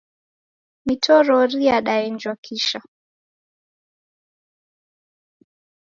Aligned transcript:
Mitororo 0.85 1.39
yadaenjwa 1.67 2.31
kisha 2.43 2.79